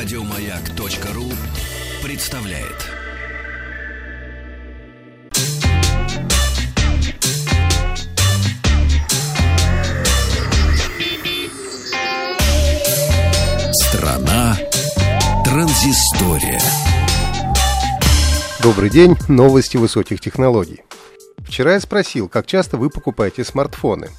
Радиомаяк.ру 0.00 1.24
представляет. 2.04 2.86
Страна 13.72 14.56
транзистория. 15.44 16.60
Добрый 18.62 18.90
день, 18.90 19.16
новости 19.26 19.76
высоких 19.78 20.20
технологий. 20.20 20.84
Вчера 21.38 21.72
я 21.72 21.80
спросил, 21.80 22.28
как 22.28 22.46
часто 22.46 22.76
вы 22.76 22.88
покупаете 22.90 23.42
смартфоны. 23.42 24.10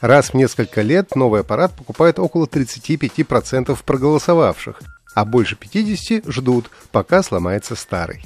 Раз 0.00 0.30
в 0.30 0.34
несколько 0.34 0.82
лет 0.82 1.14
новый 1.14 1.42
аппарат 1.42 1.72
покупает 1.76 2.18
около 2.18 2.46
35% 2.46 3.78
проголосовавших, 3.84 4.80
а 5.14 5.24
больше 5.24 5.56
50% 5.56 6.30
ждут, 6.30 6.70
пока 6.92 7.22
сломается 7.22 7.74
старый. 7.74 8.22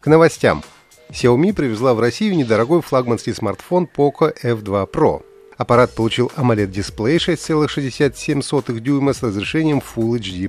К 0.00 0.06
новостям. 0.06 0.62
Xiaomi 1.10 1.54
привезла 1.54 1.94
в 1.94 2.00
Россию 2.00 2.36
недорогой 2.36 2.82
флагманский 2.82 3.34
смартфон 3.34 3.88
Poco 3.94 4.32
F2 4.42 4.90
Pro. 4.90 5.22
Аппарат 5.56 5.94
получил 5.94 6.30
AMOLED-дисплей 6.36 7.16
6,67 7.16 8.80
дюйма 8.80 9.12
с 9.12 9.22
разрешением 9.22 9.80
Full 9.80 10.18
HD+. 10.18 10.48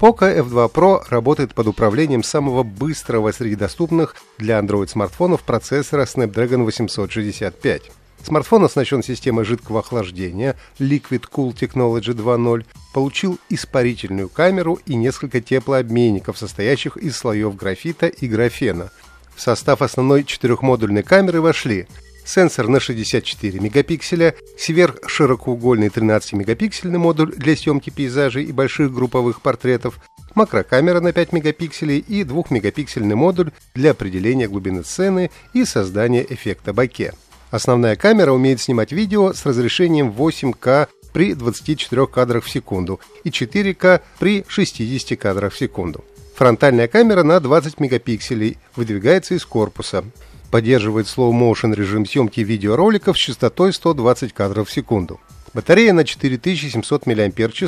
Poco 0.00 0.44
F2 0.44 0.72
Pro 0.72 1.02
работает 1.08 1.54
под 1.54 1.68
управлением 1.68 2.22
самого 2.22 2.62
быстрого 2.62 3.30
среди 3.30 3.54
доступных 3.54 4.16
для 4.38 4.58
Android 4.58 4.88
смартфонов 4.88 5.42
процессора 5.42 6.04
Snapdragon 6.04 6.64
865. 6.64 7.92
Смартфон 8.24 8.64
оснащен 8.64 9.02
системой 9.02 9.44
жидкого 9.44 9.80
охлаждения 9.80 10.56
Liquid 10.78 11.24
Cool 11.30 11.54
Technology 11.54 12.14
2.0, 12.14 12.64
получил 12.94 13.38
испарительную 13.50 14.30
камеру 14.30 14.78
и 14.86 14.94
несколько 14.94 15.42
теплообменников, 15.42 16.38
состоящих 16.38 16.96
из 16.96 17.16
слоев 17.18 17.54
графита 17.54 18.06
и 18.06 18.26
графена. 18.26 18.90
В 19.36 19.42
состав 19.42 19.82
основной 19.82 20.24
четырехмодульной 20.24 21.02
камеры 21.02 21.42
вошли 21.42 21.86
сенсор 22.24 22.68
на 22.68 22.80
64 22.80 23.60
мегапикселя, 23.60 24.34
сверхширокоугольный 24.56 25.88
13-мегапиксельный 25.88 26.96
модуль 26.96 27.34
для 27.36 27.54
съемки 27.54 27.90
пейзажей 27.90 28.44
и 28.44 28.52
больших 28.52 28.94
групповых 28.94 29.42
портретов, 29.42 29.98
макрокамера 30.34 31.00
на 31.00 31.12
5 31.12 31.32
мегапикселей 31.32 31.98
и 31.98 32.22
2-мегапиксельный 32.22 33.16
модуль 33.16 33.50
для 33.74 33.90
определения 33.90 34.48
глубины 34.48 34.82
сцены 34.82 35.30
и 35.52 35.66
создания 35.66 36.24
эффекта 36.26 36.72
боке. 36.72 37.12
Основная 37.54 37.94
камера 37.94 38.32
умеет 38.32 38.60
снимать 38.60 38.90
видео 38.90 39.32
с 39.32 39.46
разрешением 39.46 40.10
8К 40.10 40.88
при 41.12 41.34
24 41.34 42.08
кадрах 42.08 42.42
в 42.42 42.50
секунду 42.50 42.98
и 43.22 43.30
4К 43.30 44.00
при 44.18 44.44
60 44.48 45.16
кадрах 45.16 45.52
в 45.52 45.56
секунду. 45.56 46.04
Фронтальная 46.34 46.88
камера 46.88 47.22
на 47.22 47.38
20 47.38 47.78
мегапикселей 47.78 48.58
выдвигается 48.74 49.36
из 49.36 49.46
корпуса. 49.46 50.04
Поддерживает 50.50 51.06
slow 51.06 51.30
motion 51.30 51.72
режим 51.76 52.06
съемки 52.06 52.40
видеороликов 52.40 53.16
с 53.16 53.20
частотой 53.20 53.72
120 53.72 54.32
кадров 54.32 54.68
в 54.68 54.72
секунду. 54.72 55.20
Батарея 55.52 55.92
на 55.92 56.02
4700 56.02 57.06
мАч 57.06 57.62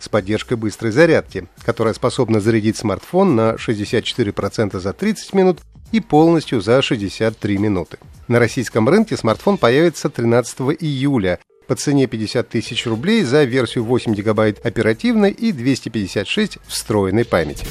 с 0.00 0.08
поддержкой 0.10 0.58
быстрой 0.58 0.92
зарядки, 0.92 1.48
которая 1.64 1.94
способна 1.94 2.40
зарядить 2.40 2.76
смартфон 2.76 3.34
на 3.34 3.54
64% 3.54 4.78
за 4.78 4.92
30 4.92 5.32
минут 5.32 5.60
и 5.92 6.00
полностью 6.00 6.60
за 6.60 6.82
63 6.82 7.56
минуты. 7.56 7.96
На 8.26 8.38
российском 8.38 8.88
рынке 8.88 9.16
смартфон 9.16 9.58
появится 9.58 10.08
13 10.08 10.60
июля 10.80 11.38
по 11.66 11.74
цене 11.74 12.06
50 12.06 12.48
тысяч 12.48 12.86
рублей 12.86 13.22
за 13.22 13.44
версию 13.44 13.84
8 13.84 14.14
гигабайт 14.14 14.64
оперативной 14.64 15.30
и 15.30 15.52
256 15.52 16.58
встроенной 16.66 17.24
памяти. 17.24 17.66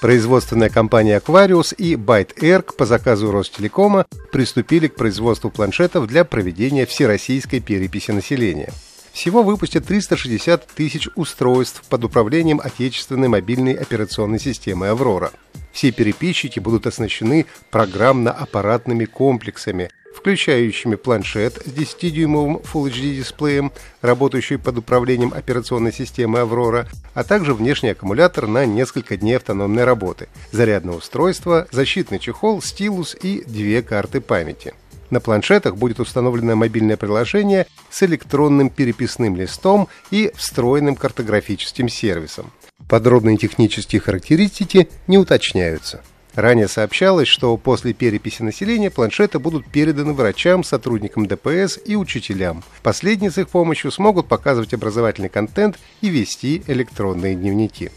Производственная 0.00 0.68
компания 0.68 1.18
Aquarius 1.18 1.74
и 1.74 1.94
ByteErg 1.94 2.76
по 2.76 2.84
заказу 2.84 3.30
Ростелекома 3.30 4.04
приступили 4.30 4.88
к 4.88 4.96
производству 4.96 5.50
планшетов 5.50 6.06
для 6.06 6.24
проведения 6.24 6.84
всероссийской 6.84 7.60
переписи 7.60 8.10
населения. 8.10 8.70
Всего 9.14 9.44
выпустят 9.44 9.86
360 9.86 10.66
тысяч 10.66 11.08
устройств 11.14 11.84
под 11.88 12.02
управлением 12.02 12.60
отечественной 12.62 13.28
мобильной 13.28 13.74
операционной 13.74 14.40
системы 14.40 14.88
«Аврора». 14.88 15.30
Все 15.72 15.92
переписчики 15.92 16.58
будут 16.58 16.88
оснащены 16.88 17.46
программно-аппаратными 17.70 19.04
комплексами, 19.04 19.90
включающими 20.16 20.96
планшет 20.96 21.62
с 21.64 21.68
10-дюймовым 21.68 22.64
Full 22.64 22.90
HD 22.90 23.16
дисплеем, 23.16 23.70
работающий 24.02 24.58
под 24.58 24.78
управлением 24.78 25.32
операционной 25.32 25.92
системы 25.92 26.40
«Аврора», 26.40 26.88
а 27.14 27.22
также 27.22 27.54
внешний 27.54 27.90
аккумулятор 27.90 28.48
на 28.48 28.66
несколько 28.66 29.16
дней 29.16 29.36
автономной 29.36 29.84
работы, 29.84 30.26
зарядное 30.50 30.96
устройство, 30.96 31.68
защитный 31.70 32.18
чехол, 32.18 32.60
стилус 32.60 33.16
и 33.22 33.44
две 33.46 33.80
карты 33.82 34.20
памяти. 34.20 34.74
На 35.10 35.20
планшетах 35.20 35.76
будет 35.76 36.00
установлено 36.00 36.56
мобильное 36.56 36.96
приложение 36.96 37.66
с 37.90 38.02
электронным 38.02 38.70
переписным 38.70 39.36
листом 39.36 39.88
и 40.10 40.32
встроенным 40.34 40.96
картографическим 40.96 41.88
сервисом. 41.88 42.52
Подробные 42.88 43.36
технические 43.36 44.00
характеристики 44.00 44.88
не 45.06 45.18
уточняются. 45.18 46.02
Ранее 46.34 46.66
сообщалось, 46.66 47.28
что 47.28 47.56
после 47.56 47.92
переписи 47.92 48.42
населения 48.42 48.90
планшеты 48.90 49.38
будут 49.38 49.66
переданы 49.66 50.12
врачам, 50.14 50.64
сотрудникам 50.64 51.26
ДПС 51.26 51.78
и 51.84 51.94
учителям. 51.94 52.64
Последние 52.82 53.30
с 53.30 53.38
их 53.38 53.48
помощью 53.48 53.92
смогут 53.92 54.26
показывать 54.26 54.74
образовательный 54.74 55.28
контент 55.28 55.78
и 56.00 56.08
вести 56.08 56.62
электронные 56.66 57.36
дневники. 57.36 57.92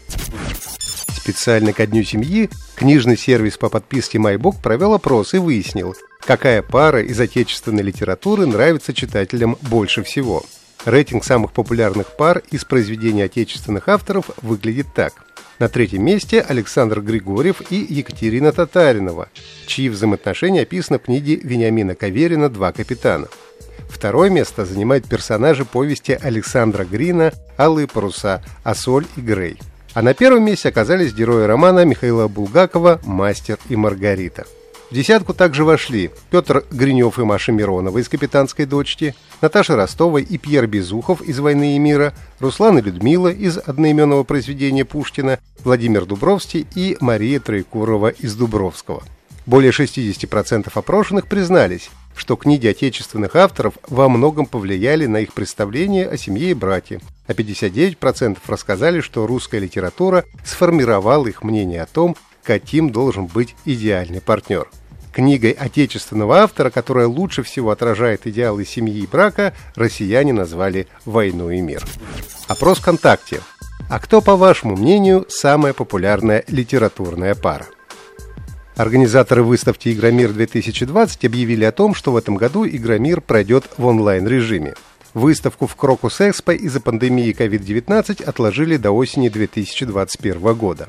Специально 1.28 1.72
ко 1.72 1.86
Дню 1.86 2.04
семьи 2.04 2.48
книжный 2.76 3.16
сервис 3.16 3.58
по 3.58 3.68
подписке 3.68 4.18
MyBook 4.18 4.62
провел 4.62 4.94
опрос 4.94 5.34
и 5.34 5.38
выяснил, 5.38 5.94
какая 6.28 6.62
пара 6.62 7.02
из 7.02 7.18
отечественной 7.18 7.82
литературы 7.82 8.46
нравится 8.46 8.94
читателям 8.94 9.58
больше 9.62 10.04
всего– 10.04 10.44
Рейтинг 10.84 11.24
самых 11.24 11.52
популярных 11.52 12.16
пар 12.16 12.42
из 12.50 12.64
произведений 12.64 13.22
отечественных 13.22 13.88
авторов 13.88 14.30
выглядит 14.42 14.86
так. 14.94 15.12
На 15.58 15.68
третьем 15.68 16.04
месте 16.04 16.40
Александр 16.40 17.00
Григорьев 17.00 17.60
и 17.70 17.76
Екатерина 17.76 18.52
Татаринова, 18.52 19.28
чьи 19.66 19.88
взаимоотношения 19.88 20.62
описаны 20.62 20.98
в 20.98 21.02
книге 21.02 21.36
Вениамина 21.36 21.96
Каверина 21.96 22.48
«Два 22.48 22.72
капитана». 22.72 23.26
Второе 23.90 24.30
место 24.30 24.64
занимают 24.64 25.06
персонажи 25.06 25.64
повести 25.64 26.12
Александра 26.12 26.84
Грина 26.84 27.32
«Алые 27.58 27.88
паруса», 27.88 28.42
«Асоль» 28.62 29.06
и 29.16 29.20
«Грей». 29.20 29.58
А 29.94 30.02
на 30.02 30.14
первом 30.14 30.44
месте 30.44 30.68
оказались 30.68 31.12
герои 31.12 31.44
романа 31.44 31.84
Михаила 31.84 32.28
Булгакова 32.28 33.00
«Мастер 33.04 33.58
и 33.68 33.74
Маргарита». 33.74 34.46
В 34.90 34.94
десятку 34.94 35.34
также 35.34 35.64
вошли 35.64 36.10
Петр 36.30 36.64
Гринев 36.70 37.18
и 37.18 37.22
Маша 37.22 37.52
Миронова 37.52 37.98
из 37.98 38.08
«Капитанской 38.08 38.64
дочки», 38.64 39.14
Наташа 39.42 39.76
Ростова 39.76 40.18
и 40.18 40.38
Пьер 40.38 40.66
Безухов 40.66 41.20
из 41.20 41.38
«Войны 41.40 41.76
и 41.76 41.78
мира», 41.78 42.14
Руслан 42.40 42.78
и 42.78 42.80
Людмила 42.80 43.28
из 43.28 43.58
одноименного 43.58 44.24
произведения 44.24 44.86
Пушкина, 44.86 45.40
Владимир 45.62 46.06
Дубровский 46.06 46.66
и 46.74 46.96
Мария 47.00 47.38
Троекурова 47.38 48.08
из 48.08 48.34
Дубровского. 48.34 49.02
Более 49.44 49.72
60% 49.72 50.70
опрошенных 50.72 51.26
признались, 51.26 51.90
что 52.16 52.36
книги 52.36 52.66
отечественных 52.66 53.36
авторов 53.36 53.74
во 53.88 54.08
многом 54.08 54.46
повлияли 54.46 55.04
на 55.04 55.18
их 55.18 55.34
представление 55.34 56.08
о 56.08 56.16
семье 56.16 56.52
и 56.52 56.54
брате, 56.54 57.00
а 57.26 57.32
59% 57.32 58.38
рассказали, 58.46 59.02
что 59.02 59.26
русская 59.26 59.58
литература 59.58 60.24
сформировала 60.44 61.26
их 61.26 61.42
мнение 61.42 61.82
о 61.82 61.86
том, 61.86 62.16
каким 62.42 62.88
должен 62.88 63.26
быть 63.26 63.54
идеальный 63.66 64.22
партнер. 64.22 64.68
Книгой 65.18 65.50
отечественного 65.50 66.42
автора, 66.42 66.70
которая 66.70 67.08
лучше 67.08 67.42
всего 67.42 67.72
отражает 67.72 68.28
идеалы 68.28 68.64
семьи 68.64 69.02
и 69.02 69.06
брака, 69.08 69.52
россияне 69.74 70.32
назвали 70.32 70.86
«Войну 71.04 71.50
и 71.50 71.60
мир». 71.60 71.84
Опрос 72.46 72.78
ВКонтакте. 72.78 73.40
А 73.90 73.98
кто, 73.98 74.20
по 74.20 74.36
вашему 74.36 74.76
мнению, 74.76 75.26
самая 75.28 75.72
популярная 75.72 76.44
литературная 76.46 77.34
пара? 77.34 77.66
Организаторы 78.76 79.42
выставки 79.42 79.88
«Игромир-2020» 79.88 81.26
объявили 81.26 81.64
о 81.64 81.72
том, 81.72 81.96
что 81.96 82.12
в 82.12 82.16
этом 82.16 82.36
году 82.36 82.64
«Игромир» 82.64 83.20
пройдет 83.20 83.64
в 83.76 83.86
онлайн-режиме. 83.86 84.74
Выставку 85.14 85.66
в 85.66 85.74
Крокус 85.74 86.20
Экспо 86.20 86.52
из-за 86.52 86.80
пандемии 86.80 87.34
COVID-19 87.34 88.24
отложили 88.24 88.76
до 88.76 88.92
осени 88.92 89.28
2021 89.28 90.54
года. 90.54 90.88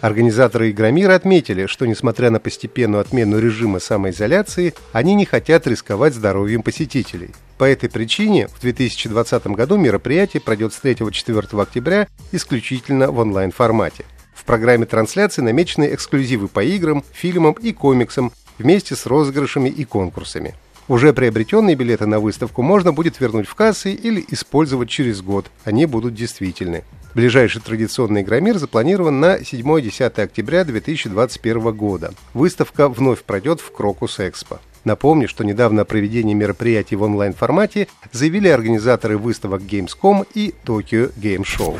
Организаторы 0.00 0.70
Игромира 0.70 1.14
отметили, 1.14 1.66
что 1.66 1.86
несмотря 1.86 2.30
на 2.30 2.40
постепенную 2.40 3.00
отмену 3.00 3.38
режима 3.38 3.78
самоизоляции, 3.78 4.74
они 4.92 5.14
не 5.14 5.24
хотят 5.24 5.66
рисковать 5.66 6.14
здоровьем 6.14 6.62
посетителей. 6.62 7.30
По 7.58 7.64
этой 7.64 7.88
причине 7.88 8.48
в 8.48 8.60
2020 8.60 9.46
году 9.48 9.76
мероприятие 9.76 10.40
пройдет 10.40 10.72
с 10.72 10.82
3-4 10.82 11.62
октября 11.62 12.08
исключительно 12.32 13.10
в 13.12 13.18
онлайн-формате. 13.18 14.04
В 14.34 14.44
программе 14.44 14.86
трансляции 14.86 15.42
намечены 15.42 15.94
эксклюзивы 15.94 16.48
по 16.48 16.64
играм, 16.64 17.04
фильмам 17.12 17.52
и 17.52 17.72
комиксам 17.72 18.32
вместе 18.58 18.96
с 18.96 19.06
розыгрышами 19.06 19.68
и 19.68 19.84
конкурсами. 19.84 20.54
Уже 20.90 21.12
приобретенные 21.12 21.76
билеты 21.76 22.06
на 22.06 22.18
выставку 22.18 22.62
можно 22.62 22.92
будет 22.92 23.20
вернуть 23.20 23.46
в 23.46 23.54
кассы 23.54 23.92
или 23.92 24.24
использовать 24.30 24.88
через 24.88 25.22
год, 25.22 25.46
они 25.62 25.86
будут 25.86 26.14
действительны. 26.14 26.82
Ближайший 27.14 27.62
традиционный 27.62 28.22
Игромир 28.22 28.58
запланирован 28.58 29.20
на 29.20 29.38
7-10 29.38 30.20
октября 30.20 30.64
2021 30.64 31.70
года. 31.76 32.12
Выставка 32.34 32.88
вновь 32.88 33.22
пройдет 33.22 33.60
в 33.60 33.70
Крокус 33.70 34.18
Экспо. 34.18 34.58
Напомню, 34.82 35.28
что 35.28 35.44
недавно 35.44 35.82
о 35.82 35.84
проведении 35.84 36.34
мероприятий 36.34 36.96
в 36.96 37.02
онлайн-формате 37.02 37.86
заявили 38.10 38.48
организаторы 38.48 39.16
выставок 39.16 39.62
Gamescom 39.62 40.26
и 40.34 40.56
Tokyo 40.64 41.14
Game 41.14 41.44
Show. 41.44 41.78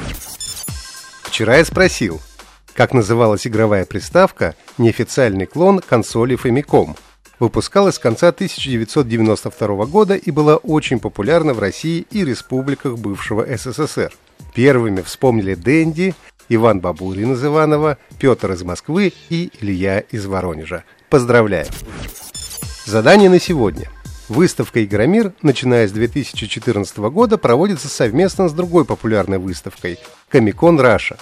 Вчера 1.24 1.56
я 1.56 1.64
спросил, 1.64 2.20
как 2.74 2.94
называлась 2.94 3.44
игровая 3.44 3.86
приставка, 3.86 4.54
неофициальный 4.78 5.46
клон 5.46 5.80
консоли 5.80 6.38
Famicom. 6.40 6.96
Выпускалась 7.40 7.94
с 7.94 7.98
конца 7.98 8.28
1992 8.28 9.86
года 9.86 10.14
и 10.14 10.30
была 10.30 10.56
очень 10.56 11.00
популярна 11.00 11.54
в 11.54 11.58
России 11.58 12.06
и 12.10 12.22
республиках 12.22 12.98
бывшего 12.98 13.46
СССР. 13.56 14.12
Первыми 14.54 15.00
вспомнили 15.00 15.54
Дэнди, 15.54 16.14
Иван 16.50 16.80
Бабурин 16.80 17.32
из 17.32 17.42
Иванова, 17.42 17.96
Петр 18.18 18.52
из 18.52 18.62
Москвы 18.62 19.14
и 19.30 19.50
Илья 19.58 20.00
из 20.00 20.26
Воронежа. 20.26 20.84
Поздравляю! 21.08 21.66
Задание 22.84 23.30
на 23.30 23.40
сегодня. 23.40 23.88
Выставка 24.28 24.84
«Игромир», 24.84 25.32
начиная 25.40 25.88
с 25.88 25.92
2014 25.92 26.98
года, 26.98 27.38
проводится 27.38 27.88
совместно 27.88 28.48
с 28.48 28.52
другой 28.52 28.84
популярной 28.84 29.38
выставкой– 29.38 29.98
Комикон 30.28 30.78
Раша. 30.78 31.16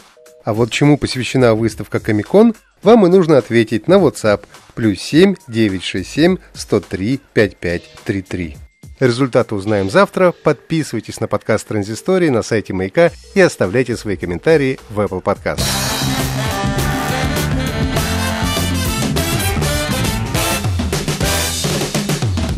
А 0.45 0.53
вот 0.53 0.71
чему 0.71 0.99
посвящена 0.99 1.55
выставка 1.55 2.01
Комикон, 2.01 2.55
вам 2.83 3.07
и 3.07 3.09
нужно 3.09 3.39
ответить 3.39 3.89
на 3.89 3.95
WhatsApp 3.95 4.45
плюс 4.75 4.99
7 4.99 5.35
967 5.49 6.37
103 6.53 7.21
5533. 7.33 8.57
Результаты 9.01 9.55
узнаем 9.55 9.91
завтра. 9.91 10.33
Подписывайтесь 10.33 11.21
на 11.21 11.29
подкаст 11.29 11.69
Транзистории 11.69 12.29
на 12.29 12.43
сайте 12.43 12.73
Маяка 12.73 13.11
и 13.35 13.41
оставляйте 13.41 13.97
свои 13.97 14.17
комментарии 14.17 14.79
в 14.91 15.01
Apple 15.01 15.23
Podcast. 15.23 15.63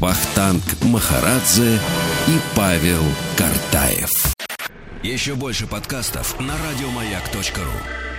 Бахтанг 0.00 0.62
Махарадзе 0.82 1.78
и 2.26 2.38
Павел 2.56 3.02
Картаев. 3.36 4.10
Еще 5.02 5.34
больше 5.34 5.66
подкастов 5.66 6.40
на 6.40 6.54
радиомаяк.ру. 6.54 8.09